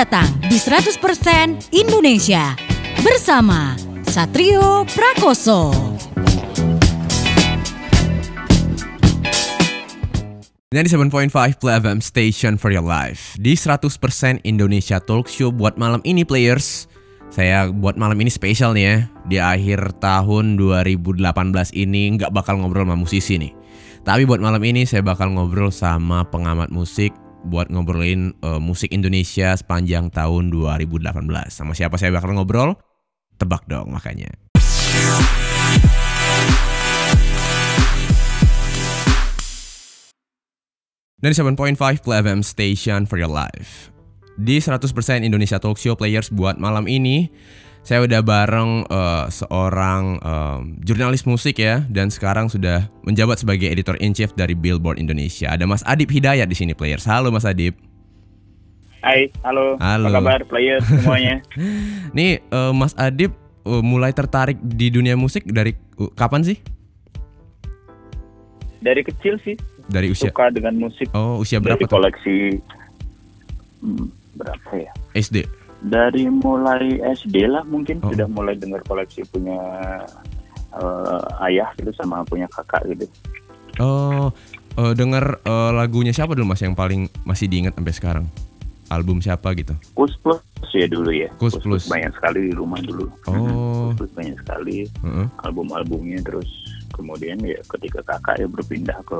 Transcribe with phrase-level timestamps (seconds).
[0.00, 0.96] datang di 100%
[1.76, 2.56] Indonesia.
[3.04, 3.76] Bersama
[4.08, 5.76] Satrio Prakoso.
[10.72, 13.36] 97.5 Play FM Station for Your Life.
[13.36, 16.88] Di 100% Indonesia Talk Show buat malam ini players.
[17.28, 18.96] Saya buat malam ini spesial nih ya.
[19.28, 21.28] Di akhir tahun 2018
[21.76, 23.52] ini nggak bakal ngobrol sama musisi nih.
[24.00, 29.56] Tapi buat malam ini saya bakal ngobrol sama pengamat musik Buat ngobrolin uh, musik Indonesia
[29.56, 31.08] sepanjang tahun 2018
[31.48, 32.76] Sama siapa saya bakal ngobrol?
[33.40, 34.28] Tebak dong makanya
[41.20, 43.92] 97.5 Play FM Station for your life.
[44.40, 44.88] Di 100%
[45.20, 47.28] Indonesia Talk Show Players buat malam ini
[47.80, 53.96] saya udah bareng uh, seorang um, jurnalis musik ya dan sekarang sudah menjabat sebagai editor
[54.04, 55.48] in chief dari Billboard Indonesia.
[55.48, 57.08] Ada Mas Adip Hidayat di sini players.
[57.08, 57.72] Halo Mas Adip.
[59.00, 59.80] Hai, halo.
[59.80, 60.12] Halo.
[60.12, 61.40] Apa kabar players semuanya?
[62.16, 63.32] Nih uh, Mas Adip
[63.64, 66.60] uh, mulai tertarik di dunia musik dari uh, kapan sih?
[68.80, 71.08] Dari kecil sih Dari usia suka dengan musik.
[71.12, 71.92] Oh, usia berapa Dari tuh?
[71.96, 72.36] koleksi
[73.80, 74.04] hmm,
[74.36, 74.92] berapa ya?
[75.16, 75.59] SD.
[75.80, 78.12] Dari mulai SD lah mungkin Oh.
[78.12, 79.56] sudah mulai dengar koleksi punya
[80.70, 83.08] eh, ayah gitu sama punya kakak gitu.
[83.80, 84.28] Oh,
[84.76, 88.26] uh, denger uh, lagunya siapa dulu Mas yang paling masih diingat sampai sekarang?
[88.86, 89.72] Album siapa gitu?
[89.94, 91.30] Kus Plus ya dulu ya.
[91.40, 91.88] Kus Plus.
[91.88, 93.08] banyak sekali di rumah dulu.
[93.24, 93.90] Oh.
[93.94, 95.26] Kus Plus banyak sekali Heeh.
[95.42, 96.50] album-albumnya terus
[96.92, 99.18] kemudian ya ketika kakak ya berpindah ke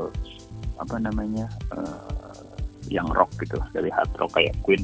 [0.76, 2.44] apa namanya eh,
[2.90, 4.82] yang rock gitu dari hard rock kayak Queen,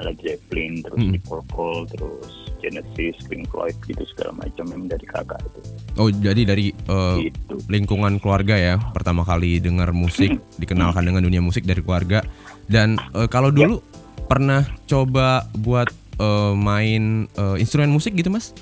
[0.00, 1.12] Led Zeppelin, terus Mm.
[1.12, 5.60] Deep Purple, terus Genesis, Pink Floyd gitu segala macam yang dari kakak itu.
[5.98, 7.58] Oh, jadi dari uh, Gitu.
[7.68, 12.22] lingkungan keluarga ya, pertama kali dengar musik, dikenalkan dengan dunia musik dari keluarga.
[12.64, 13.82] Dan uh, kalau dulu
[14.24, 18.54] pernah coba buat uh, main uh, instrumen musik gitu, Mas?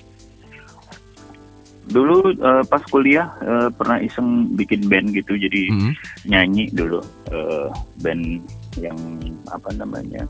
[1.90, 5.92] Dulu eh, pas kuliah eh, pernah iseng bikin band gitu jadi Mm.
[6.22, 7.02] nyanyi dulu
[7.34, 7.66] eh,
[7.98, 8.46] band
[8.78, 8.94] yang
[9.50, 10.22] apa namanya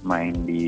[0.00, 0.62] main di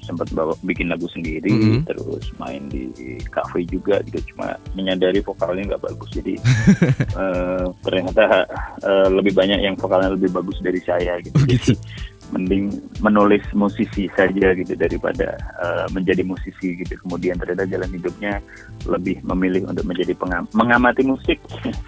[0.00, 1.88] sempat bawa bikin lagu sendiri Mhm.
[1.88, 2.92] terus main di
[3.26, 6.34] cafe juga gitu cuma menyadari vokalnya nggak bagus jadi
[7.20, 8.44] eh, ternyata
[8.80, 11.72] eh, lebih banyak yang vokalnya lebih bagus dari saya gitu, Oh, gitu.
[11.72, 11.76] jadi
[12.24, 18.40] mending menulis musisi saja gitu daripada eh, menjadi musisi gitu kemudian ternyata jalan hidupnya
[18.84, 21.38] lebih memilih untuk menjadi pengam- mengamati musik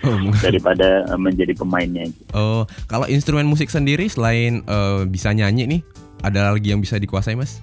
[0.05, 2.31] Oh, daripada eh, menjadi pemainnya gitu.
[2.33, 5.81] oh, kalau instrumen musik sendiri selain uh, bisa nyanyi nih,
[6.26, 7.62] ada lagi yang bisa dikuasai, Mas?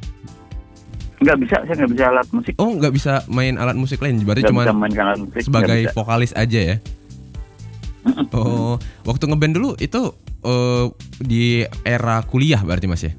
[1.20, 4.44] nggak bisa saya nggak bisa alat musik Oh, nggak bisa main alat musik lain, berarti
[4.44, 6.78] cuma bisa mainkan alat musik sebagai vokalis aja ya?
[8.36, 8.76] Oh,
[9.08, 10.12] waktu ngeband dulu itu
[10.44, 10.86] eh,
[11.24, 13.14] di era kuliah berarti Mas ya?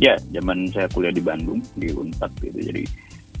[0.00, 2.82] ya zaman saya kuliah di Bandung di Unpad gitu jadi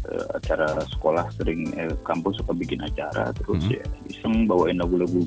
[0.06, 3.74] eh, acara sekolah sering eh, kampus suka bikin acara terus Mhm.
[3.74, 5.24] ya iseng bawain lagu-lagu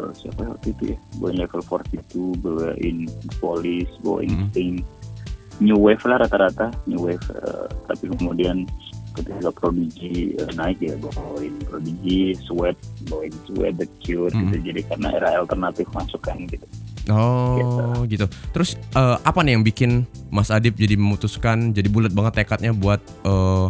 [0.00, 2.00] eh, siapa waktu itu ya bawain level 42
[2.38, 2.98] bawain
[3.36, 4.48] Police bawain.
[4.48, 4.80] Sting
[5.60, 8.64] New Wave lah rata-rata New Wave eh, tapi kemudian
[9.10, 14.64] ketika Prodigy eh, naik ya bawain Prodigy Sweat bawain Sweat The Cure gitu Mhm.
[14.64, 16.64] jadi karena era alternatif masuk kan gitu
[17.10, 18.28] Oh, gitu.
[18.54, 23.02] Terus eh, apa nih yang bikin Mas Adip jadi memutuskan jadi bulat banget tekadnya buat
[23.24, 23.66] eh,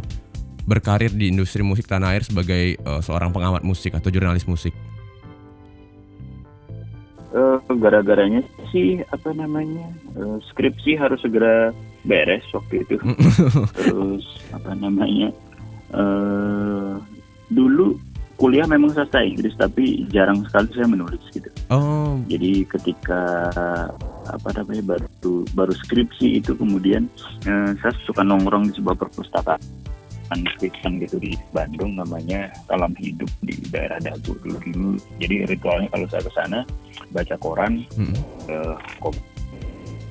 [0.61, 4.77] berkarir di industri musik tanah air sebagai eh, seorang pengamat musik atau jurnalis musik?
[7.31, 8.43] Eh, gara-garanya
[8.75, 9.87] sih apa namanya
[10.19, 11.71] eh, skripsi harus segera
[12.03, 12.99] beres waktu itu.
[13.79, 15.31] Terus apa namanya
[15.95, 16.95] eh
[17.51, 17.99] dulu
[18.35, 21.47] kuliah memang sastra Inggris tapi jarang sekali saya menulis gitu.
[21.71, 23.53] Oh, jadi ketika
[24.27, 25.07] apa namanya baru
[25.55, 27.07] baru skripsi itu kemudian
[27.47, 29.63] eh, saya suka nongkrong di sebuah perpustakaan
[30.59, 36.07] Kristen gitu di Bandung namanya Salam Hidup di daerah Dago dulu dulu jadi ritualnya kalau
[36.07, 36.61] saya ke sana
[37.11, 38.15] baca koran mm,
[38.47, 38.75] eh,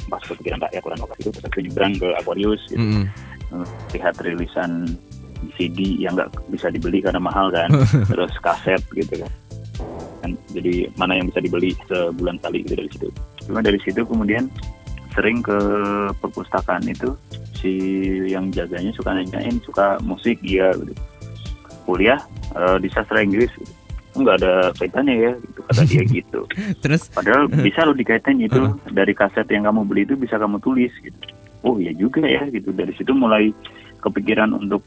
[0.09, 2.81] pas kepikiran rakyat koran lokal itu terus saya nyebrang ke Aquarius gitu.
[2.81, 3.07] mm, mm.
[3.49, 3.65] Eh,
[3.97, 4.71] lihat rilisan
[5.55, 7.71] CD yang nggak bisa dibeli karena mahal kan
[8.11, 9.31] terus kaset gitu kan
[10.19, 13.07] kan jadi mana yang bisa dibeli sebulan kali gitu dari situ
[13.47, 14.51] cuma dari situ kemudian
[15.19, 15.59] sering ke
[16.23, 17.11] perpustakaan itu
[17.59, 17.75] si
[18.31, 20.95] yang jaganya suka nanyain suka musik iya gitu.
[21.83, 22.23] kuliah
[22.55, 23.67] eh, di sastra Inggris gitu.
[24.15, 26.41] nggak ada kaitannya ya gitu kata dia gitu
[26.79, 30.91] Terus Padahal bisa lo dikaitin itu dari kaset yang kamu beli itu bisa kamu tulis
[31.03, 31.19] gitu.
[31.67, 32.71] Oh iya juga ya gitu.
[32.71, 33.51] Dari situ mulai
[33.99, 34.79] kepikiran untuk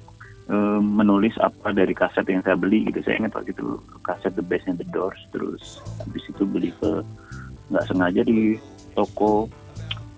[0.49, 3.05] eh, menulis apa dari kaset yang saya beli gitu.
[3.05, 7.05] Saya ingat waktu itu kaset The Best and the Doors terus habis itu beli ke
[7.69, 8.57] nggak sengaja di
[8.97, 9.49] toko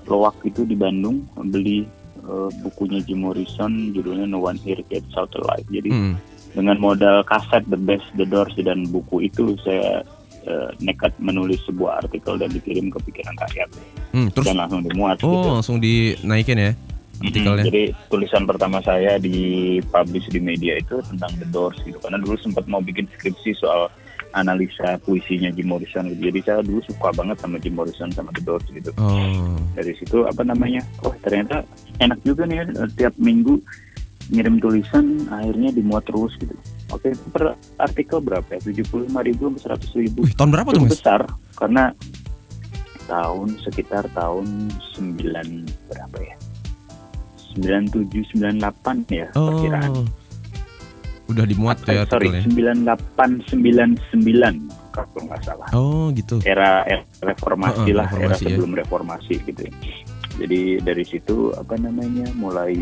[0.07, 1.85] Loak itu di Bandung beli
[2.23, 5.67] uh, bukunya Jim Morrison judulnya No One Here Gets Out Alive.
[5.69, 6.15] Jadi Hmm.
[6.55, 10.07] dengan modal kaset The Best, The Doors dan buku itu saya
[10.47, 13.69] uh, nekat menulis sebuah artikel dan dikirim ke pikiran rakyat
[14.15, 15.19] Hmm, terus dan langsung dimuat.
[15.19, 15.27] gitu.
[15.27, 16.73] oh langsung dinaikin ya
[17.17, 17.65] artikelnya.
[17.65, 19.35] Jadi tulisan pertama saya di
[19.85, 21.99] publish di media itu tentang The Doors gitu.
[21.99, 23.91] Karena dulu sempat mau bikin skripsi soal
[24.35, 26.29] analisa puisinya Jim Morrison gitu.
[26.29, 28.91] Jadi saya dulu suka banget sama Jim Morrison sama The Doors gitu.
[28.99, 29.57] Oh.
[29.79, 30.83] Dari situ apa namanya?
[31.07, 31.63] Oh ternyata
[32.03, 32.65] enak juga nih ya
[32.99, 33.63] tiap minggu
[34.35, 36.53] ngirim tulisan akhirnya dimuat terus gitu.
[36.91, 38.61] Oke per artikel berapa ya?
[38.61, 40.21] 75 ribu sampai 100 ribu.
[40.27, 40.93] Wih, tahun berapa tuh mas?
[40.99, 41.21] besar
[41.55, 41.95] karena
[43.07, 44.47] tahun sekitar tahun
[44.99, 45.23] 9
[45.89, 46.37] berapa ya?
[47.55, 50.11] 97 98 ya perkiraan.
[51.25, 52.77] Udah dimuat tuh ya Eh, sorry, artikelnya.
[53.57, 55.69] 9899 kalau nggak salah.
[55.73, 56.39] Oh gitu.
[56.45, 58.49] Era, era reformasi Heeh, lah, era reformasi ya.
[58.55, 59.61] sebelum reformasi gitu.
[59.67, 59.73] ya.
[60.35, 62.75] Jadi dari situ apa namanya mulai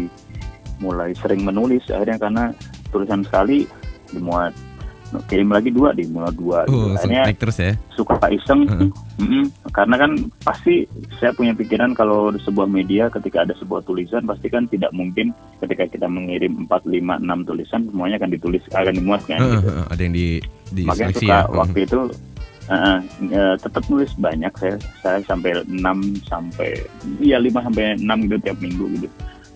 [0.80, 2.44] mulai sering menulis akhirnya karena
[2.90, 3.64] tulisan sekali
[4.10, 4.50] dimuat
[5.28, 6.72] kirim lagi dua dimuat dua gitu.
[6.72, 7.72] Oh, langsung akhirnya naik terus ya.
[7.92, 8.90] suka iseng Heeh.
[9.20, 9.44] Mm-mm.
[9.74, 10.10] karena kan
[10.40, 10.88] pasti
[11.20, 15.36] saya punya pikiran kalau di sebuah media ketika ada sebuah tulisan pasti kan tidak mungkin
[15.60, 19.68] ketika kita mengirim 4, 5, 6 tulisan semuanya akan ditulis akan dimuat kan Heeh, gitu.
[19.68, 20.26] heeh, ada yang di
[20.72, 21.40] di makanya suka ya.
[21.52, 21.98] Waktu itu
[22.70, 22.98] uh,
[23.32, 25.82] uh, tetap nulis banyak saya saya sampai 6
[26.28, 26.70] sampai
[27.20, 29.08] ya 5 sampai 6 gitu tiap minggu gitu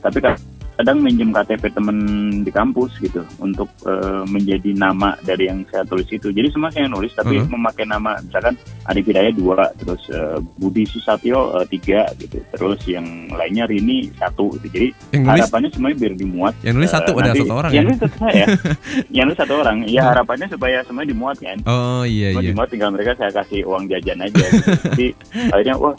[0.02, 0.34] tapi kan
[0.76, 1.96] kadang minjem KTP temen
[2.38, 6.28] di kampus gitu untuk uh, menjadi nama dari yang saya tulis itu.
[6.28, 7.48] Jadi semua saya nulis tapi Mhm.
[7.48, 12.36] memakai nama misalkan Adi Hidayat dua terus uh, Budi Susatyo uh, tiga gitu.
[12.46, 14.68] Terus yang lainnya Rini satu gitu.
[14.70, 15.32] Jadi Yang nulis?
[15.42, 16.54] harapannya semuanya biar dimuat.
[16.60, 17.86] Yang nulis satu ada nanti- satu orang yang ya.
[17.86, 18.44] nulis satu saya.
[19.16, 19.76] Yang nulis satu orang.
[19.86, 21.58] Ya harapannya supaya semuanya dimuat kan?
[21.64, 22.48] Oh iya Cuma iya.
[22.50, 24.70] dimuat tinggal mereka saya kasih uang jajan aja gitu.
[24.92, 25.06] jadi
[25.54, 25.96] akhirnya wah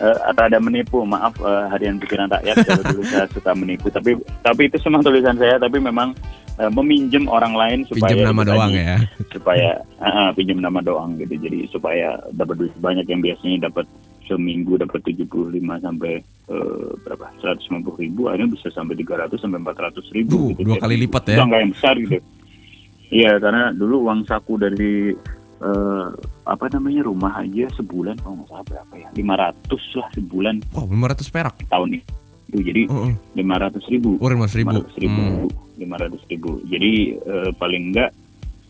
[0.00, 3.92] eh, atau ada menipu maaf eh, harian pikiran rakyat kalau dulu saya suka menipu.
[3.92, 6.16] Tapi tapi itu semua tulisan saya tapi memang
[6.56, 8.96] eh, meminjam orang lain supaya Pinjam nama doang ya.
[9.30, 9.68] supaya
[10.00, 11.36] ah, pinjam nama doang gitu.
[11.36, 13.84] Jadi supaya dapat duit banyak yang biasanya dapat
[14.30, 15.26] seminggu dapat 75
[15.82, 17.26] sampai eh, berapa?
[17.42, 20.62] 150 ribu akhirnya bisa sampai 300 sampai 400 ribu Duh, gitu.
[20.70, 21.36] dua kali lipat ya.
[21.42, 22.18] Itu yang besar gitu.
[23.10, 25.10] Iya karena dulu uang saku dari
[25.60, 26.08] eh,
[26.44, 29.60] apa namanya rumah aja sebulan kalau nggak salah berapa ya 500
[29.94, 31.54] lah sebulan Wow, 500 perak.
[31.64, 32.00] tahun ini
[32.48, 33.12] itu jadi Oh, oh.
[33.32, 34.70] 500 ribu Oh, 500 ribu.
[34.82, 35.48] 500 ribu Hmm.
[35.78, 38.10] 500 ribu jadi eh, paling enggak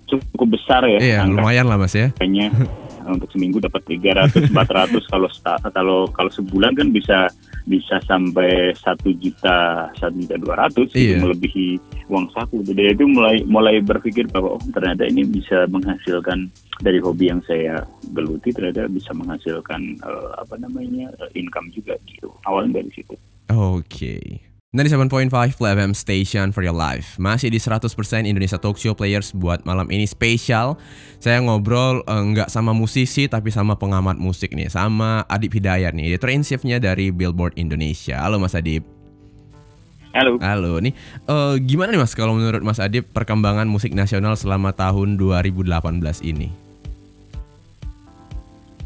[0.07, 2.11] cukup besar ya Iya, lumayan lah mas ya.
[2.13, 2.51] kayaknya
[3.07, 5.29] untuk seminggu dapat 300 400 kalau
[5.73, 7.31] kalau kalau sebulan kan bisa
[7.69, 10.91] bisa sampai satu juta satu juta dua ratus.
[10.97, 11.23] Iya.
[11.23, 11.79] melebihi
[12.11, 12.67] uang saku.
[12.67, 16.51] Jadi itu mulai mulai berpikir bahwa oh ternyata ini bisa menghasilkan
[16.81, 22.33] dari hobi yang saya geluti ternyata bisa menghasilkan eh, apa namanya eh, income juga gitu.
[22.49, 23.15] Awalnya dari situ.
[23.51, 24.50] Oke.
[24.71, 27.19] 97.5 Play FM Station for your life.
[27.19, 27.91] Masih di 100%
[28.23, 30.79] Indonesia Talk Show Players Buat malam ini spesial.
[31.19, 34.71] Saya ngobrol eh, nggak sama musisi Tapi sama pengamat musik nih.
[34.71, 38.23] Sama Adip Hidayat nih Editor in Chiefnya dari Billboard Indonesia.
[38.23, 38.87] Halo Mas Adip.
[40.15, 40.39] Halo.
[40.39, 40.95] Halo nih.
[41.27, 45.67] Eh, Gimana nih Mas kalau menurut Mas Adip Perkembangan musik nasional selama tahun 2018
[46.23, 46.47] ini?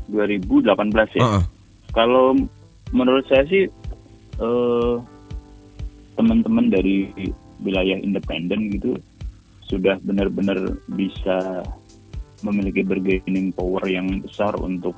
[0.08, 0.64] 2018
[1.12, 1.20] ya?
[1.20, 1.44] Heeh.
[1.92, 2.32] Kalau
[2.88, 3.68] menurut saya sih
[4.40, 4.94] eh,
[6.14, 7.10] teman-teman dari
[7.62, 8.98] wilayah independen gitu
[9.64, 11.64] sudah benar-benar bisa
[12.44, 14.92] memiliki bargaining power yang besar untuk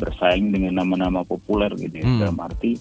[0.00, 2.06] bersaing dengan nama-nama populer gitu ya.
[2.08, 2.20] Hmm.
[2.24, 2.72] Dalam arti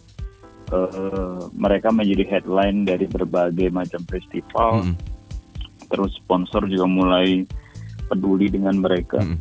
[0.72, 4.96] eh, mereka menjadi headline dari berbagai macam festival, Mm-mm.
[5.92, 7.44] terus sponsor juga mulai
[8.08, 9.38] peduli dengan mereka Mm-mm.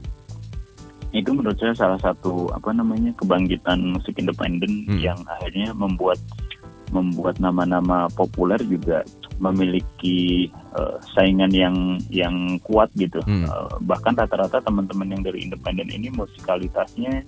[1.14, 4.98] itu menurut saya salah satu apa namanya kebangkitan musik independen Hmm.
[4.98, 6.18] yang akhirnya membuat
[6.94, 9.02] membuat nama-nama populer juga
[9.36, 11.76] memiliki eh, saingan yang
[12.08, 13.44] yang kuat gitu Hmm.
[13.44, 17.26] Eh, bahkan rata-rata teman-teman yang dari independen ini musikalitasnya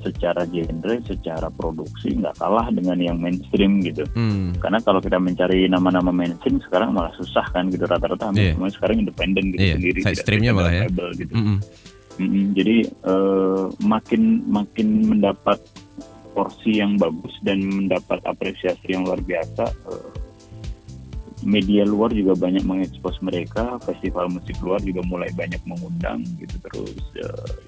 [0.00, 4.08] secara genre, secara produksi nggak kalah dengan yang mainstream gitu.
[4.16, 4.56] Hmm.
[4.56, 8.56] Karena kalau kita mencari nama-nama mainstream sekarang malah susah kan gitu rata-rata hampir Iya.
[8.56, 9.98] semuanya sekarang independen gitu Iya, sendiri.
[10.00, 10.82] side streamnya malah ya.
[10.88, 11.32] label gitu.
[11.36, 11.58] Mm-mm.
[12.16, 15.56] Mm-mm, jadi eh, makin makin mendapat
[16.32, 19.66] porsi yang bagus dan mendapat apresiasi yang luar biasa.
[19.70, 20.10] eh,
[21.40, 27.00] media luar juga banyak mengekspos mereka, festival musik luar juga mulai banyak mengundang gitu terus.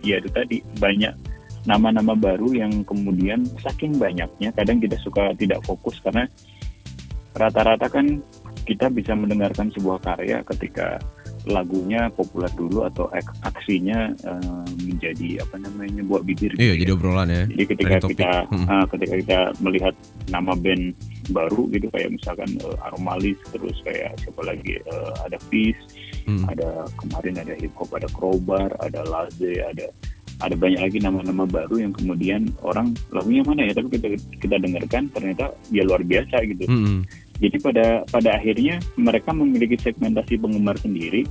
[0.04, 1.16] ya itu tadi banyak
[1.64, 6.26] nama-nama baru yang kemudian saking banyaknya kadang kita suka tidak fokus karena
[7.32, 8.18] rata-rata kan
[8.66, 10.98] kita bisa mendengarkan sebuah karya ketika
[11.44, 16.90] lagunya populer dulu atau ak- aksinya eh, menjadi apa namanya buat bibir Iya, gitu jadi
[16.90, 16.96] ya.
[16.96, 17.42] obrolan ya.
[17.46, 18.66] Jadi ketika kita Hmm.
[18.66, 19.94] ah, ketika kita melihat
[20.28, 20.94] nama band
[21.28, 25.82] baru gitu kayak misalkan eh, Aromalis terus kayak siapa lagi eh, ada Peace,
[26.22, 26.46] Hmm.
[26.46, 29.90] ada kemarin ada hip hop, ada Crowbar, ada Laze, ada
[30.38, 34.06] ada banyak lagi nama-nama baru yang kemudian orang lagunya mana ya tapi kita
[34.38, 36.66] kita dengarkan ternyata ya luar biasa gitu.
[36.66, 37.02] Hmm.
[37.38, 41.26] Jadi pada pada akhirnya mereka memiliki segmentasi penggemar sendiri,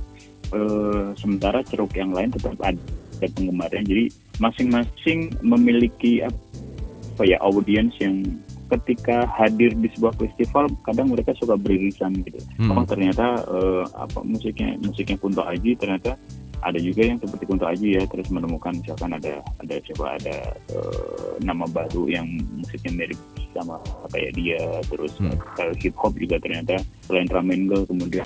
[0.52, 2.78] eh, sementara ceruk yang lain tetap ada
[3.20, 3.82] penggemarnya.
[3.86, 4.04] Jadi
[4.42, 8.24] masing-masing memiliki apa ya audiens yang
[8.72, 12.40] ketika hadir di sebuah festival kadang mereka suka beririsan gitu.
[12.56, 12.72] Hmm.
[12.72, 16.16] Oh ternyata eh, apa musiknya musiknya Kunto Aji ternyata
[16.62, 20.36] ada juga yang seperti Kunto Aji ya terus menemukan misalkan ada ada coba ada
[20.70, 23.18] eh, nama baru yang musiknya mirip
[23.52, 23.76] sama
[24.08, 25.34] kayak dia terus Hmm.
[25.52, 28.24] kalau hip hop juga ternyata selain Ramen Girl kemudian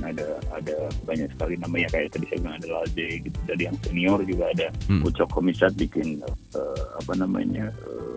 [0.00, 0.74] ada ada
[1.04, 4.66] banyak sekali namanya kayak tadi saya bilang ada Laze gitu dari yang senior juga ada
[4.88, 5.04] Hmm.
[5.04, 6.22] Ucok Komisat bikin
[6.56, 8.16] eh, apa namanya eh,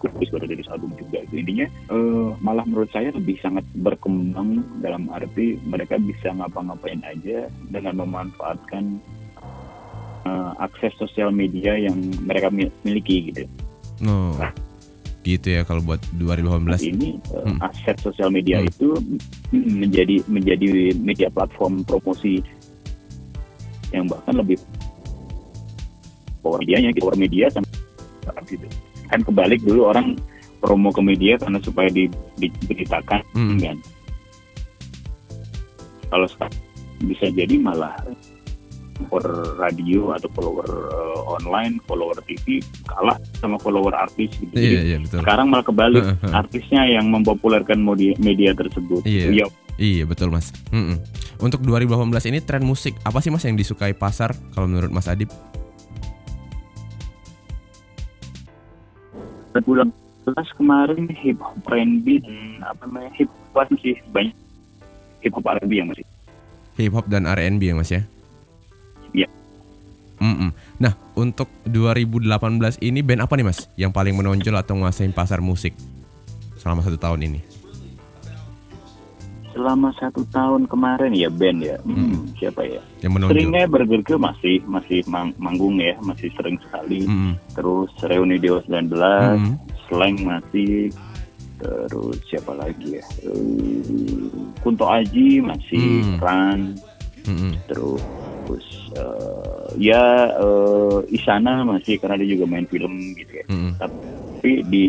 [0.00, 1.34] Kupis baru dari album juga gitu.
[1.36, 4.48] intinya eh, malah menurut saya lebih sangat berkembang
[4.80, 7.38] dalam arti mereka bisa ngapa-ngapain aja
[7.68, 8.96] dengan memanfaatkan
[10.22, 13.44] eh, akses sosial media yang mereka mi- miliki gitu
[14.00, 14.32] Oh.
[15.20, 16.80] Gitu ya kalau buat 2018.
[16.88, 17.60] ini eh, Hmm.
[17.60, 18.66] aset sosial media Hmm.
[18.66, 18.88] itu
[19.52, 22.40] menjadi menjadi media platform promosi
[23.90, 24.56] yang bahkan lebih
[26.40, 27.68] power medianya gitu power media sama
[28.46, 28.64] gitu
[29.10, 30.14] kan kebalik dulu orang
[30.58, 33.58] promo ke media karena supaya di, diberitakan Hmm.
[33.58, 33.76] kan
[36.08, 36.56] kalau sekarang
[37.00, 37.96] bisa jadi malah
[39.00, 44.96] follower radio atau follower eh, online follower TV kalah sama follower artis gitu Iya, iya
[45.00, 45.24] betul.
[45.24, 49.00] sekarang malah kebalik artisnya yang mempopulerkan media, media tersebut.
[49.08, 49.32] Iya.
[49.32, 49.46] Ya,
[49.80, 50.52] Iya betul mas.
[50.68, 51.00] Mm-mm.
[51.40, 55.32] Untuk 2018 ini tren musik apa sih mas yang disukai pasar kalau menurut Mas Adib?
[59.58, 59.88] Bulan
[60.22, 64.36] belas kemarin hip hop R&B dan apa namanya hip hop sih banyak
[65.24, 66.06] hip hop R&B yang masih.
[66.78, 68.02] Hip hop dan R&B ya mas ya?
[69.10, 69.28] Iya.
[70.22, 70.54] Mm-mm.
[70.78, 75.74] Nah untuk 2018 ini band apa nih mas yang paling menonjol atau nguasain pasar musik
[76.62, 77.49] selama satu tahun ini?
[79.70, 82.26] Selama satu tahun kemarin ya band ya, hmm, Hmm.
[82.34, 82.82] siapa ya?
[83.06, 83.22] Yang?
[83.22, 87.06] Seringnya Burger Kill masih masih mang- manggung ya, masih sering sekali.
[87.06, 87.38] Mm-mm.
[87.54, 88.90] Terus Reuni Dewa 19,
[89.38, 89.54] Mm-mm.
[89.86, 90.90] Slang masih,
[91.56, 93.04] terus siapa lagi ya?
[93.22, 94.26] Eh,
[94.58, 96.18] Kunto Aji masih, Hmm.
[96.18, 96.60] Ran,
[97.30, 97.54] Mm-mm.
[97.70, 98.02] terus
[98.90, 100.02] eh, ya
[100.34, 103.46] eh, Isana masih karena dia juga main film gitu ya.
[103.46, 103.78] Mm-mm.
[103.78, 103.94] Tapi
[104.42, 104.84] di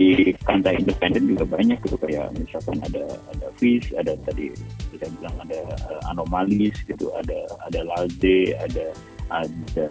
[0.48, 3.06] kancah independen juga banyak gitu kayak misalkan ada
[3.36, 4.50] ada Fish, ada tadi
[4.96, 8.96] kita bilang ada eh, Anomalis gitu, ada ada Laze, ada
[9.32, 9.88] ada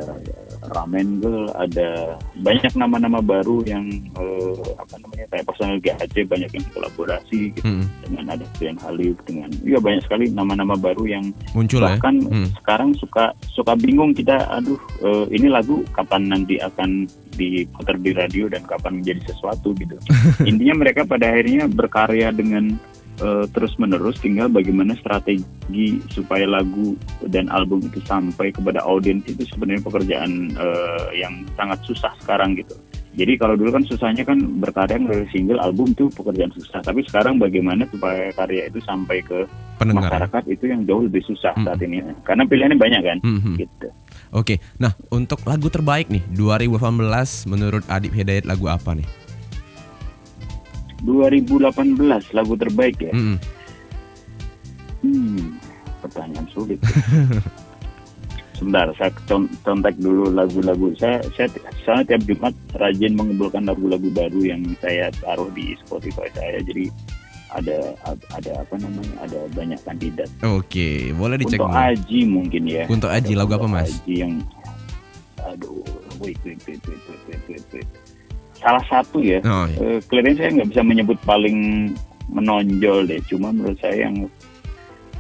[0.71, 6.67] Ramen Girl, ada banyak nama-nama baru yang eh, apa namanya kayak personal GAC banyak yang
[6.77, 7.89] kolaborasi gitu Mm-mm.
[8.05, 11.97] dengan ada Glenn Halif dengan ya banyak sekali nama-nama baru yang Muncul ya?
[11.97, 12.47] bahkan Hmm.
[12.61, 18.47] sekarang suka suka bingung kita aduh eh, ini lagu kapan nanti akan diputar di radio
[18.47, 19.97] dan kapan menjadi sesuatu gitu
[20.51, 22.77] intinya mereka pada akhirnya berkarya dengan
[23.21, 29.45] eh, terus menerus tinggal bagaimana strategi supaya lagu dan album itu sampai kepada audiens itu
[29.47, 32.75] sebenarnya pekerjaan eh, yang sangat susah sekarang gitu
[33.11, 37.37] jadi kalau dulu kan susahnya kan berkarya dari single album itu pekerjaan susah tapi sekarang
[37.37, 39.45] bagaimana supaya karya itu sampai ke
[39.77, 40.09] Pendengar.
[40.09, 41.67] masyarakat itu yang jauh lebih susah Hmm.
[41.67, 43.55] saat ini karena pilihannya banyak kan Mhm.
[43.59, 43.89] gitu
[44.31, 49.03] Oke, nah untuk lagu terbaik nih 2018 menurut Adib Hidayat lagu apa nih?
[51.03, 53.37] 2018 lagu terbaik ya Mm-mm.
[55.05, 55.57] hmm,
[56.05, 56.79] pertanyaan sulit
[58.61, 61.49] sebentar saya con- contek dulu lagu-lagu saya saya
[61.81, 66.93] saya tiap Jumat rajin mengumpulkan lagu-lagu baru yang saya taruh di Spotify saya jadi
[67.51, 67.97] ada
[68.31, 71.75] ada apa namanya ada banyak kandidat Oke, boleh dicek untuk.
[71.75, 73.91] Aji mungkin ya Kunto Aji, lagu apa, Mas?
[73.91, 74.39] Aji yang
[75.41, 75.83] aduh
[76.21, 77.89] wait wait wait wait wait wait, wait, wait.
[78.61, 79.79] Salah satu ya Oh, iya.
[79.81, 81.59] Eh, kelihatannya saya nggak bisa menyebut paling
[82.29, 84.17] menonjol deh cuma menurut saya yang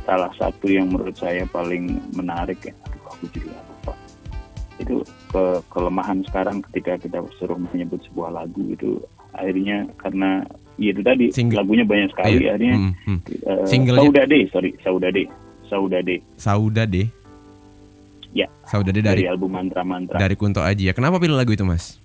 [0.02, 3.92] salah satu yang menurut saya paling menarik ya aduh aku nggak lupa
[4.76, 4.94] itu
[5.26, 8.96] ke kelemahan sekarang ketika kita suruh menyebut sebuah lagu itu
[9.30, 10.42] akhirnya karena
[10.76, 11.60] ya itu tadi Single.
[11.60, 12.50] lagunya banyak sekali Iya.
[12.50, 13.18] akhirnya Mm, mm.
[13.42, 15.22] eh, Singlenya- Saudade sorry Saudade
[15.64, 17.06] Saudade Sauda deh.
[18.30, 18.46] Ya.
[18.64, 20.94] Sauda deh dari, dari album Mantra Mantra dari Kunto Aji ya.
[20.94, 21.98] Kenapa pilih lagu itu, Mas?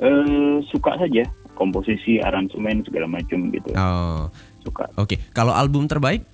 [0.00, 1.22] Eh suka saja
[1.54, 4.26] komposisi aransemen segala macam gitu Oh,
[4.62, 5.14] suka oke.
[5.30, 6.24] Kalau album terbaik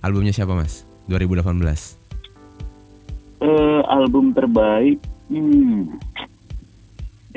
[0.00, 0.88] Albumnya siapa mas?
[1.12, 1.60] 2018.
[3.40, 4.96] Eh, album terbaik,
[5.28, 5.92] hmm,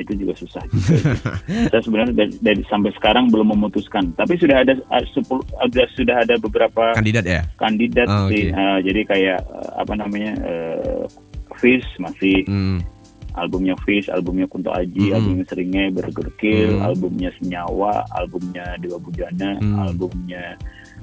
[0.00, 0.64] itu juga susah.
[0.68, 1.12] Juga.
[1.72, 4.16] Saya sebenarnya dari, dari sampai sekarang belum memutuskan.
[4.16, 5.44] Tapi sudah ada uh, sepuluh,
[5.92, 7.42] sudah ada beberapa Kandidat ya?
[7.60, 8.48] kandidat Oh, sih.
[8.48, 8.56] oke.
[8.56, 11.04] Uh, jadi kayak uh, apa namanya, uh,
[11.60, 12.80] Fish masih Hmm.
[13.34, 15.14] Albumnya Fish, albumnya Kunto Aji, Mm.
[15.14, 16.86] albumnya Seringai, Burger Kill, Mm.
[16.86, 19.74] albumnya Senyawa, albumnya Dewa Bujana, Mm.
[19.76, 20.42] albumnya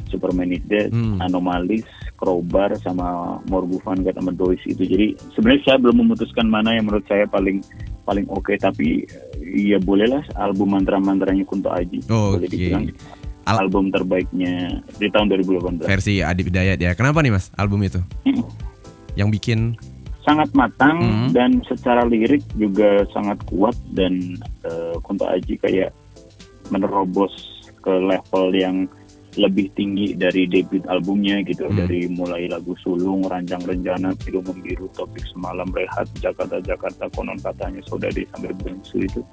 [0.08, 1.20] Superman is Dead, Mm.
[1.20, 4.84] Anomalis, Crowbar, sama Morgufan God sama Dois itu.
[4.84, 7.60] Jadi sebenarnya saya belum memutuskan mana yang menurut saya paling
[8.02, 12.04] paling oke, tapi eh, ya bolehlah album mantra-mantranya Kunto Aji.
[12.08, 12.52] Oh, Boleh oke.
[12.52, 12.86] dibilang
[13.42, 15.90] Al- album terbaiknya di tahun 2018.
[15.90, 16.94] Versi Adib Hidayat ya.
[16.94, 17.98] Kenapa nih mas album itu?
[18.24, 18.46] Mm.
[19.18, 19.60] Yang bikin
[20.22, 21.30] sangat matang Hmm.
[21.34, 25.90] dan secara lirik juga sangat kuat dan eh, Kunto Aji kayak
[26.70, 27.34] menerobos
[27.82, 28.86] ke level yang
[29.40, 31.80] lebih tinggi dari debut albumnya gitu Hmm.
[31.80, 37.80] dari mulai lagu sulung rancang rencana pilu membiru topik semalam rehat Jakarta Jakarta konon katanya
[37.88, 39.24] saudari sampai bungsu itu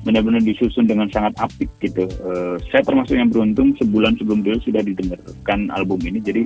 [0.00, 4.80] benar-benar disusun dengan sangat apik gitu Eh, saya termasuk yang beruntung sebulan sebelum dulu sudah
[4.80, 6.44] didengarkan album ini jadi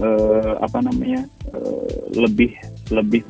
[0.00, 1.22] eh, apa namanya
[1.54, 2.52] eh, lebih
[2.90, 3.22] lebih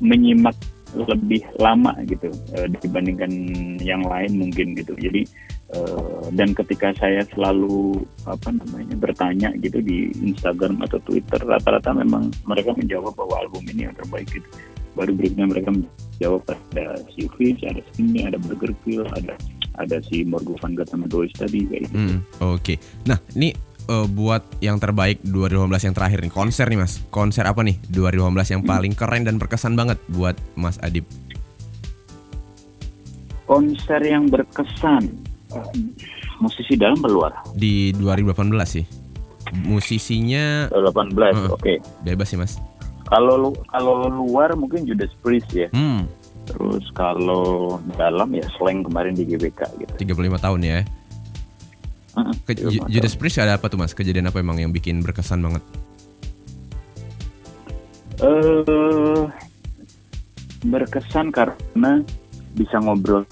[0.00, 0.56] menyimak
[0.96, 3.30] lebih lama gitu eh, dibandingkan
[3.84, 5.22] yang lain mungkin gitu jadi
[5.76, 12.32] eh, dan ketika saya selalu apa namanya bertanya gitu di Instagram atau Twitter rata-rata memang
[12.48, 14.48] mereka menjawab bahwa album ini yang terbaik gitu
[14.96, 19.36] baru berikutnya mereka menjawab ada si Fish, ada Sini, ada Burger Kill, ada
[19.76, 21.96] ada si God sama Dois tadi kayak gitu.
[22.00, 22.80] Hmm, Oke.
[23.04, 23.52] Nah, ini
[23.86, 25.52] eh, buat yang terbaik 2015
[25.82, 26.98] yang terakhir nih konser nih Mas.
[27.08, 31.06] Konser apa nih 2015 yang paling keren dan berkesan banget buat Mas Adib?
[33.46, 35.06] Konser yang berkesan
[35.52, 35.66] eh,
[36.36, 37.46] musisi dalam luar?
[37.52, 38.34] Di 2018
[38.66, 38.84] sih.
[39.56, 41.48] Musisinya 18, Heeh.
[41.48, 41.74] oke.
[42.02, 42.58] bebas sih Mas.
[43.06, 45.70] Kalau lu- kalau luar mungkin Judas Priest ya.
[45.70, 46.10] Hmm,
[46.46, 49.92] Terus kalau dalam ya Slang kemarin di GBK gitu.
[49.98, 50.78] 35 tahun ya.
[52.48, 52.56] Ke.
[52.88, 53.92] Judas Priest ada apa tuh Mas?
[53.92, 55.64] Kejadian apa emang yang bikin berkesan banget?
[58.16, 59.20] eh
[60.64, 62.00] berkesan karena
[62.56, 63.22] bisa ngobrol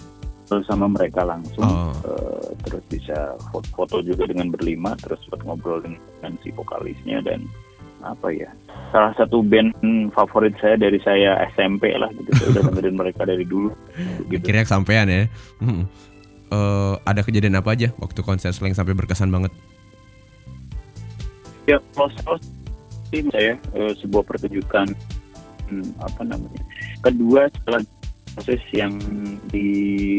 [0.68, 1.90] sama mereka langsung, Oh.
[2.04, 7.42] Eh, terus bisa foto, juga dengan berlima, terus buat ngobrol dengan si vokalisnya dan
[8.04, 8.52] apa ya
[8.92, 9.72] salah satu band
[10.12, 13.72] favorit saya dari saya SMP lah gitu saya udah dengerin mereka dari dulu
[14.28, 15.22] gitu Akhirnya kesampean ya.
[15.64, 15.88] Hmm.
[16.52, 19.50] Eh, ada kejadian apa aja waktu konser Slang sampai berkesan banget?
[21.64, 22.12] ya kalau
[23.08, 24.84] sih saya eh, sebuah pertunjukan
[25.72, 26.60] hmm, apa namanya
[27.00, 27.80] kedua setelah
[28.36, 28.92] proses yang
[29.48, 29.64] di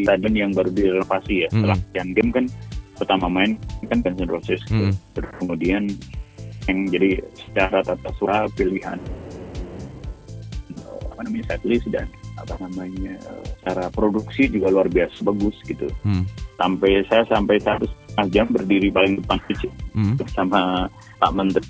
[0.09, 1.61] stadion yang baru direnovasi ya Mm.
[1.61, 2.45] setelah Asian Game kan
[2.97, 4.89] pertama main kan Guns N' Roses gitu.
[4.89, 4.95] Mm.
[5.13, 5.83] Terus kemudian
[6.65, 8.97] yang jadi secara tata suara pilihan
[10.73, 12.09] eh, apa namanya setlist dan
[12.45, 13.17] apa namanya
[13.61, 16.23] cara produksi juga luar biasa bagus gitu Hmm.
[16.55, 20.15] sampai saya sampai satu setengah jam berdiri paling depan sih Hmm.
[20.31, 20.85] sama
[21.17, 21.65] Pak Menteri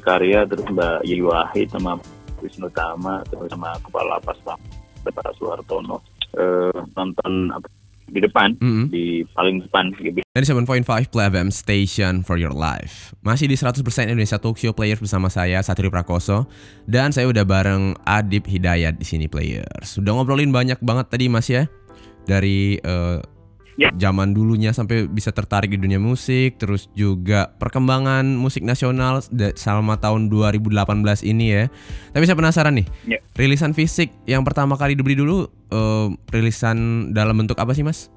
[0.00, 2.00] Karya terus Mbak Yeni Wahid sama
[2.40, 4.58] Wisnu Tama terus sama Kepala Lapas Pak
[5.04, 6.00] Pak Suhartono
[6.36, 7.66] eh, nonton apa,
[8.06, 8.86] di depan Mm-mm.
[8.88, 10.22] di paling depan gitu.
[10.22, 15.00] Dari 7.5 Play FM Station for Your Life Masih di 100% Indonesia Talk Show Players
[15.00, 16.44] bersama saya Satrio Prakoso
[16.84, 21.48] Dan saya udah bareng Adib Hidayat di sini Players Sudah ngobrolin banyak banget tadi Mas
[21.48, 21.64] ya
[22.28, 23.18] Dari eh,
[23.76, 23.92] Ya.
[23.92, 29.20] zaman dulunya sampai bisa tertarik di dunia musik Terus juga perkembangan musik nasional
[29.52, 30.80] selama tahun 2018
[31.28, 31.64] ini ya
[32.16, 33.20] Tapi saya penasaran nih Ya.
[33.36, 38.08] Rilisan fisik yang pertama kali dibeli dulu eh, Rilisan dalam bentuk apa sih Mas?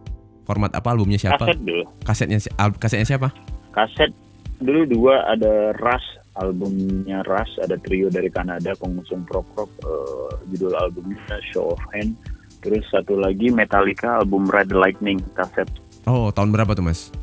[0.48, 1.44] Format apa albumnya siapa?
[1.44, 1.84] Kaset dulu.
[2.08, 2.40] kasetnya
[2.80, 3.28] kasetnya siapa?
[3.76, 4.16] Kaset
[4.64, 6.08] dulu dua ada Rush
[6.40, 11.20] albumnya Rush ada trio dari Kanada pengusung prog rock eh, judul albumnya
[11.52, 12.16] Show of Hand
[12.60, 15.68] terus satu lagi Metallica album Red Lightning kaset
[16.04, 17.14] Oh, tahun berapa tuh, Mas?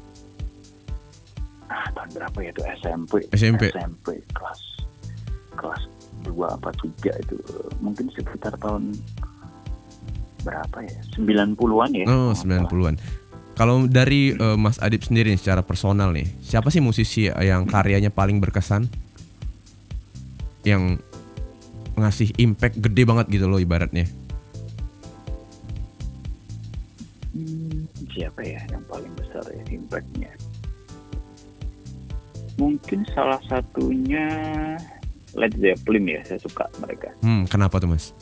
[1.67, 3.63] ah, tahun berapa ya itu SMP SMP.
[3.69, 4.61] SMP kelas
[5.53, 5.83] kelas
[6.23, 7.35] dua apa tiga itu
[7.79, 8.95] mungkin sekitar tahun
[10.41, 12.71] berapa ya 90-an ya Oh, kalau nggak salah.
[12.71, 12.97] 90-an.
[13.57, 18.13] Kalau dari eh, Mas Adib sendiri nih, secara personal nih, siapa sih musisi yang karyanya
[18.13, 18.87] paling berkesan?
[20.63, 21.01] Yang
[21.97, 24.05] ngasih impact gede banget gitu loh ibaratnya.
[28.15, 30.33] Siapa ya yang paling besar ya impactnya?
[32.57, 34.27] Mungkin salah satunya
[35.37, 37.13] Led Zeppelin ya saya suka mereka.
[37.21, 38.17] Hmm, kenapa tuh, Mas?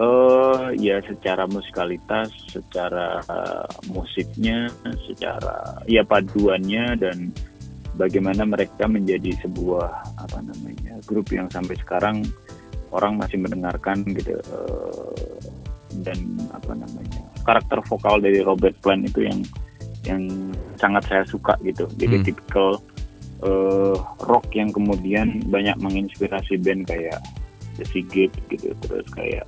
[0.00, 4.72] eh ya secara musikalitas secara uh, musiknya
[5.04, 7.28] secara ya paduannya dan
[8.00, 9.92] bagaimana mereka menjadi sebuah
[10.24, 12.24] apa namanya grup yang sampai sekarang
[12.96, 14.40] orang masih mendengarkan gitu.
[14.48, 15.59] Uh,
[16.06, 16.18] dan
[16.54, 19.40] apa namanya karakter vokal dari Robert Plant itu yang
[20.06, 20.22] yang
[20.80, 22.24] sangat saya suka gitu jadi Hmm.
[22.24, 22.70] tipikal
[23.44, 27.20] uh, rock yang kemudian banyak menginspirasi band kayak
[27.76, 29.44] The Sigit gitu terus kayak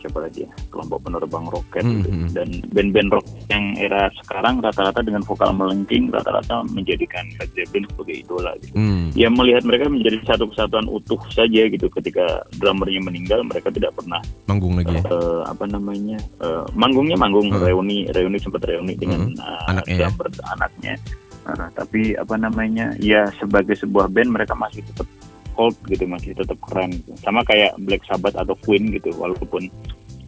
[0.00, 2.08] siapa lagi ya kelompok penerbang roket Hmm, gitu.
[2.10, 2.28] hmm.
[2.32, 8.16] dan band-band rock yang era sekarang rata-rata dengan vokal melengking rata-rata menjadikan Led Zeppelin sebagai
[8.18, 9.12] idola gitu Hmm.
[9.12, 12.24] ya melihat mereka menjadi satu kesatuan utuh saja gitu ketika
[12.56, 15.02] drummernya meninggal mereka tidak pernah Manggung lagi ya.
[15.04, 17.60] eh, apa namanya eh, manggungnya manggung Hmm.
[17.60, 19.36] reuni reuni sempat reuni dengan Hmm.
[19.38, 20.00] eh, Anaknya ya.
[20.06, 20.94] drummer anaknya
[21.40, 25.08] Nah, tapi apa namanya ya sebagai sebuah band mereka masih tetap
[25.52, 27.12] cult gitu masih tetap keren gitu.
[27.18, 29.66] sama kayak Black Sabbath atau Queen gitu walaupun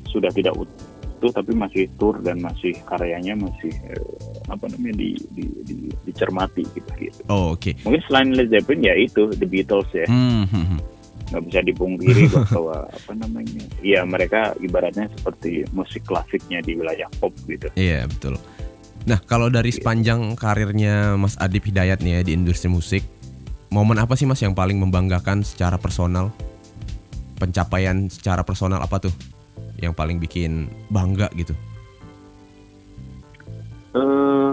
[0.04, 0.80] sudah tidak utuh
[1.30, 4.02] tapi masih tour dan masih karyanya masih eh,
[4.46, 7.78] apa namanya di, di, di- dicermati gitu gitu Oh, oke.
[7.80, 10.80] mungkin selain Led Zeppelin ya itu The Beatles ya Hmm, hmm, hmm.
[11.30, 17.30] nggak bisa dipungkiri bahwa apa namanya ya mereka ibaratnya seperti musik klasiknya di wilayah pop
[17.46, 18.34] gitu Iya betul.
[19.02, 23.02] Nah kalau dari sepanjang karirnya Mas Adib Hidayat nih ya di industri musik,
[23.72, 26.28] momen apa sih Mas yang paling membanggakan secara personal?
[27.40, 29.14] Pencapaian secara personal apa tuh
[29.80, 31.56] yang paling bikin bangga gitu?
[33.92, 34.52] eh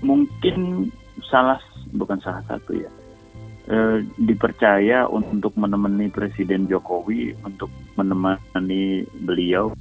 [0.00, 0.88] mungkin
[1.28, 1.60] salah
[1.92, 2.90] bukan salah satu ya
[3.68, 7.68] eh, dipercaya untuk menemani Presiden Jokowi untuk
[8.00, 9.76] menemani beliau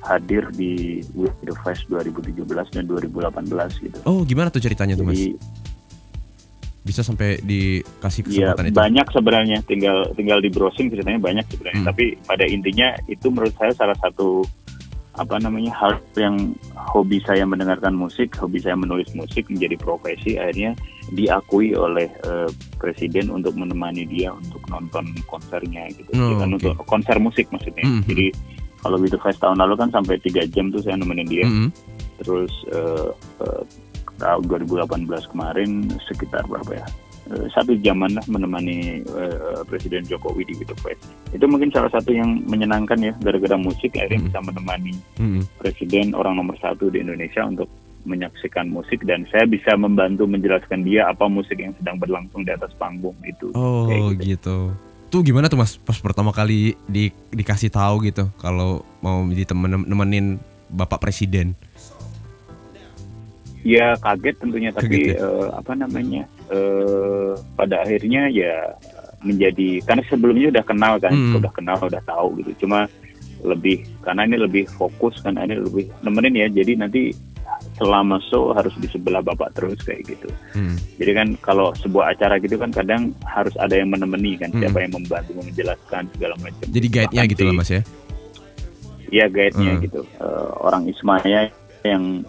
[0.00, 3.98] hadir di With the Fest 2017 dan 2018 gitu.
[4.08, 5.20] Oh gimana tuh ceritanya tuh Mas?
[6.80, 8.76] Bisa sampai dikasih ya kesempatan itu?
[8.76, 11.82] banyak sebenarnya tinggal tinggal di browsing ceritanya banyak sebenarnya.
[11.84, 11.88] Hmm.
[11.92, 14.44] Tapi pada intinya itu menurut saya salah satu
[15.20, 20.72] apa namanya hal yang hobi saya mendengarkan musik, hobi saya menulis musik menjadi profesi akhirnya
[21.12, 22.48] diakui oleh eh,
[22.80, 26.08] presiden untuk menemani dia untuk nonton konsernya gitu.
[26.16, 26.56] Oh, Ya kan, oke.
[26.62, 27.84] untuk konser musik maksudnya.
[27.84, 28.02] Mhm.
[28.08, 28.26] Jadi
[28.80, 31.44] kalau gitu Fest tahun lalu kan sampai tiga jam tuh saya nemenin dia.
[31.44, 31.68] Mm-mm.
[32.24, 33.10] Terus eh,
[33.44, 33.62] eh,
[34.20, 35.70] tahun 2018 kemarin
[36.04, 36.86] sekitar berapa ya?
[37.30, 41.00] Eh, satu jaman lah menemani eh, Presiden Jokowi di Gitu Fest.
[41.30, 44.28] Itu mungkin salah satu yang menyenangkan ya gara-gara musik akhirnya Hmm.
[44.28, 45.42] bisa menemani Mm-mm.
[45.56, 51.04] Presiden orang nomor satu di Indonesia untuk menyaksikan musik dan saya bisa membantu menjelaskan dia
[51.06, 53.52] apa musik yang sedang berlangsung di atas panggung itu.
[53.52, 54.24] Oh Kayak gitu.
[54.24, 54.56] gitu.
[55.10, 60.40] Tuh gimana tuh Mas pas pertama kali di, dikasih tahu gitu kalau mau ditemen nemenin
[60.66, 61.52] Bapak Presiden?
[63.60, 65.20] Ya kaget tentunya tapi Kaget ya?
[65.20, 68.72] eh, apa namanya eh, pada akhirnya ya
[69.20, 71.36] menjadi karena sebelumnya udah kenal kan Hmm.
[71.36, 72.88] udah kenal udah tahu gitu cuma
[73.40, 77.12] lebih karena ini lebih fokus kan ini lebih nemenin ya jadi nanti
[77.76, 80.80] selama show harus di sebelah bapak terus kayak gitu Hmm.
[80.96, 84.60] jadi kan kalau sebuah acara gitu kan kadang harus ada yang menemani kan Hmm.
[84.62, 87.82] siapa yang membantu menjelaskan segala macam Jadi guide-nya gitu lah Mas ya?
[89.10, 89.82] Iya guide-nya Hmm.
[89.82, 90.00] gitu.
[90.16, 91.50] Eh, orang Ismaya
[91.82, 92.24] yang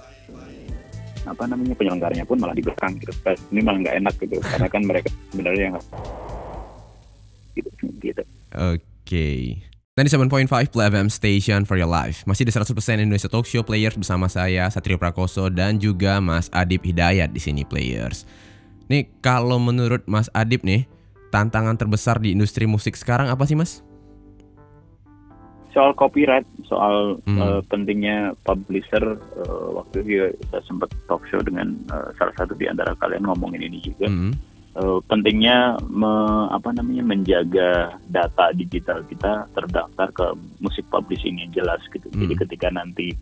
[1.25, 3.13] apa namanya penyelenggaranya pun malah di belakang gitu.
[3.53, 5.75] Ini malah nggak enak gitu karena kan mereka sebenarnya yang
[7.57, 7.69] gitu.
[8.01, 8.23] gitu.
[8.55, 9.27] Oke.
[9.91, 14.31] 97.5 Play FM Station for your life Masih di 100% Indonesia Talk Show Players bersama
[14.31, 18.23] saya Satrio Prakoso dan juga Mas Adib Hidayat di sini Players.
[18.88, 20.88] Nih kalau menurut Mas Adib nih
[21.27, 23.84] tantangan terbesar di industri musik sekarang apa sih Mas?
[25.71, 27.39] Soal copyright, soal Hmm.
[27.39, 30.12] eh, pentingnya publisher eh, waktu itu
[30.51, 34.12] saya sempat talk show dengan eh, salah satu di antara kalian ngomongin ini juga.
[34.12, 34.36] Hmm.
[34.71, 37.69] Eh, pentingnya me- apa namanya menjaga
[38.07, 40.25] data digital kita terdaftar ke
[40.60, 42.07] musik publishing yang jelas gitu.
[42.07, 42.41] Jadi Hmm.
[42.43, 43.15] ketika nanti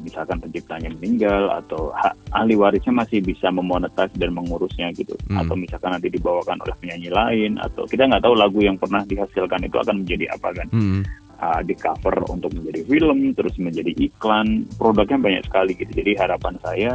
[0.00, 5.14] misalkan penciptanya meninggal atau hak ahli warisnya masih bisa memonetize dan mengurusnya gitu.
[5.28, 5.44] Hmm.
[5.44, 9.64] Atau misalkan nanti dibawakan oleh penyanyi lain atau kita nggak tahu lagu yang pernah dihasilkan
[9.64, 11.02] itu akan menjadi apa kan Hmm.
[11.40, 15.90] uh, di cover untuk menjadi film, terus menjadi iklan, produknya banyak sekali gitu.
[15.90, 16.92] Jadi harapan saya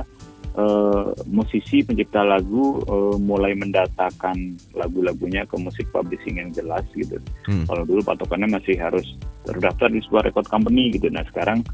[0.57, 4.37] uh, musisi pencipta lagu uh, mulai mendatakan
[4.77, 7.17] lagu-lagunya ke musik publishing yang jelas gitu.
[7.49, 7.65] Hmm.
[7.65, 9.05] Kalau dulu patokannya masih harus
[9.43, 11.09] terdaftar di sebuah record company gitu.
[11.11, 11.65] Nah sekarang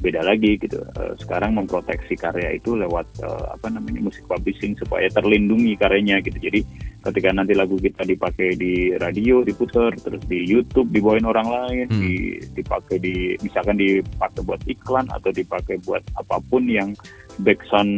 [0.00, 0.82] beda lagi gitu.
[0.96, 6.36] Uh, sekarang memproteksi karya itu lewat uh, apa namanya musik publishing supaya terlindungi karyanya gitu.
[6.36, 6.60] Jadi
[7.06, 12.02] ketika nanti lagu kita dipakai di radio diputar terus di YouTube dibawain orang lain Hmm.
[12.02, 16.98] di dipakai di misalkan dipakai buat iklan atau dipakai buat apa pun yang
[17.40, 17.92] backsound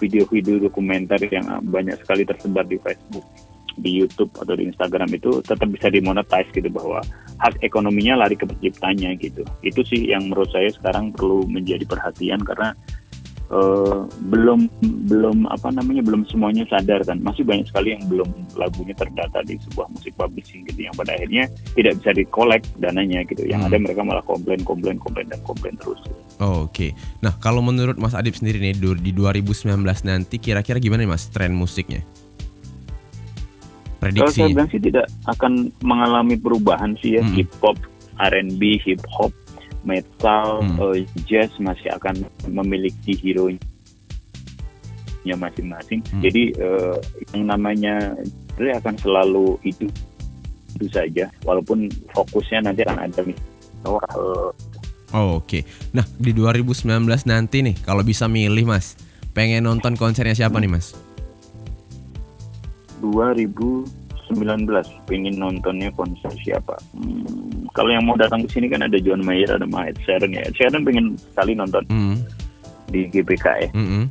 [0.00, 3.22] video-video dokumenter yang banyak sekali tersebar di Facebook
[3.76, 7.04] di YouTube atau di Instagram itu tetap bisa dimonetize gitu bahwa
[7.40, 12.40] hak ekonominya lari ke penciptanya gitu itu sih yang menurut saya sekarang perlu menjadi perhatian
[12.40, 12.72] karena
[13.52, 14.66] uh, belum
[15.06, 19.60] belum apa namanya belum semuanya sadar kan masih banyak sekali yang belum lagunya terdata di
[19.68, 23.70] sebuah musik publishing gitu yang pada akhirnya tidak bisa dikolek dananya gitu yang Hmm.
[23.72, 26.00] ada mereka malah komplain komplain komplain dan komplain terus
[26.36, 26.92] Oh, Oke.
[27.24, 31.56] Nah, kalau menurut Mas Adib sendiri nih di 2019 nanti kira-kira gimana nih Mas tren
[31.56, 32.04] musiknya?
[34.14, 37.34] Kalau saya bilang sih tidak akan mengalami perubahan sih ya Hmm.
[37.34, 37.76] hip hop
[38.16, 39.32] R&B hip hop
[39.82, 40.78] metal Hmm.
[40.94, 43.50] eh, jazz masih akan memiliki hero
[45.26, 46.22] nya masing-masing Hmm.
[46.22, 46.96] jadi eh,
[47.34, 48.14] yang namanya
[48.54, 49.90] genre akan selalu itu
[50.76, 53.20] itu saja walaupun fokusnya nanti akan ada
[53.84, 54.50] oh, eh,
[55.14, 55.62] Oh, Oke.
[55.94, 56.82] Nah, di 2019
[57.30, 58.98] nanti nih kalau bisa milih Mas,
[59.32, 60.98] pengen nonton konsernya siapa nih Mas?
[63.00, 63.86] 2019
[65.04, 69.50] pengen nontonnya konser siapa Hmm, kalau yang mau datang ke sini kan ada John Mayer
[69.50, 72.16] ada Ed Sheeran ya Sheeran pengen sekali nonton Hmm.
[72.86, 74.06] di GBK ya mm-mm.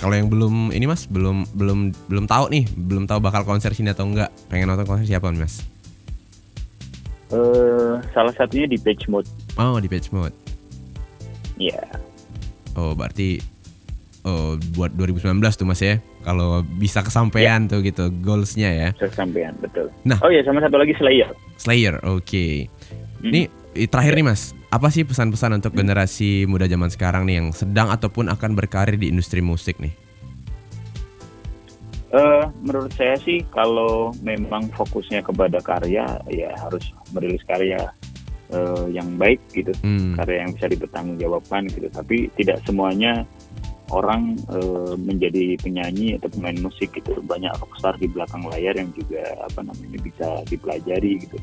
[0.00, 3.92] Kalau yang belum ini Mas, belum belum belum tahu nih, belum tahu bakal konser sini
[3.92, 4.32] atau enggak.
[4.48, 5.60] Pengen nonton konser siapa nih Mas?
[7.28, 10.32] Eh, salah satunya di Page Mode Oh, di Page Mode.
[11.60, 11.78] ya
[12.74, 13.38] Oh, berarti
[14.22, 15.98] oh buat 2019 tuh Mas ya.
[16.20, 18.88] Kalau bisa kesampaian tuh gitu goalsnya ya.
[18.92, 20.20] kesampaian betul Nah.
[20.20, 22.46] oh ya sama satu lagi Slayer Slayer, oke.
[23.20, 23.24] Hmm.
[23.24, 23.40] Ini
[23.72, 27.88] eh, terakhir nih Mas, apa sih pesan-pesan untuk generasi muda zaman sekarang nih yang sedang
[27.88, 29.92] ataupun akan berkarir di industri musik nih?
[32.10, 36.82] Eh, menurut saya sih kalau memang fokusnya kepada karya ya harus
[37.14, 37.86] merilis karya
[38.50, 40.18] eh, yang baik gitu Hmm.
[40.18, 43.22] karya yang bisa dipertanggungjawabkan gitu tapi tidak semuanya
[43.90, 47.18] orang eh, menjadi penyanyi atau pemain musik gitu.
[47.26, 51.36] Banyak rockstar di belakang layar yang juga apa namanya bisa dipelajari gitu.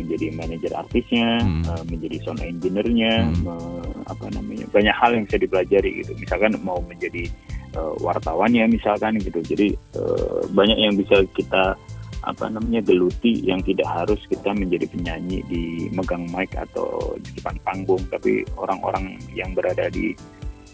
[0.00, 1.62] Menjadi manajer artisnya Hmm.
[1.66, 3.42] eh, menjadi sound engineer-nya Hmm.
[3.44, 6.12] me- apa namanya banyak hal yang bisa dipelajari gitu.
[6.16, 7.28] Misalkan mau menjadi
[7.70, 9.38] eh, wartawan ya misalkan gitu.
[9.42, 11.74] Jadi eh, banyak yang bisa kita
[12.20, 17.56] apa namanya geluti yang tidak harus kita menjadi penyanyi di megang mic atau di depan
[17.64, 18.02] panggung.
[18.12, 20.12] Tapi orang-orang yang berada di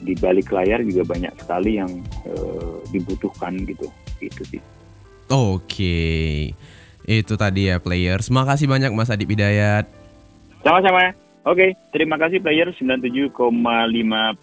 [0.03, 1.91] di balik layar juga banyak sekali yang
[2.29, 3.89] eh, dibutuhkan gitu.
[4.21, 4.63] Itu sih.
[5.33, 6.53] Oke.
[7.07, 8.29] Itu tadi ya players.
[8.29, 9.87] Makasih banyak Mas Adib Hidayat.
[10.67, 11.15] sama-sama.
[11.47, 13.31] Oke terima kasih player 97,5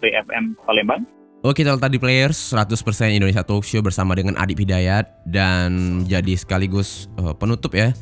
[0.00, 1.04] PFM Palembang.
[1.44, 2.56] Oke, kalau tadi players.
[2.56, 5.12] 100% Indonesia Talk Show bersama dengan Adib Hidayat.
[5.28, 7.92] Dan jadi sekaligus eh, penutup ya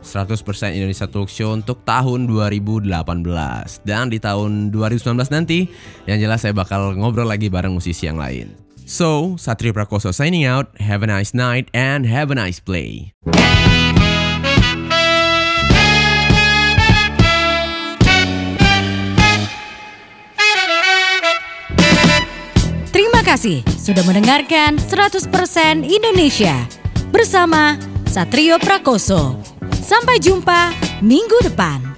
[0.00, 2.88] 100% Indonesia Talk Show untuk tahun 2018
[3.84, 5.68] dan di tahun 2019 nanti
[6.08, 8.52] yang jelas saya bakal ngobrol lagi bareng musisi yang lain.
[8.90, 10.74] So, Satrio Prakoso signing out.
[10.82, 13.14] Have a nice night and have a nice play.
[22.90, 25.30] Terima kasih sudah mendengarkan 100%
[25.86, 26.66] Indonesia
[27.14, 27.78] bersama
[28.10, 29.59] Satrio Prakoso.
[29.90, 30.70] Sampai jumpa
[31.02, 31.89] minggu depan.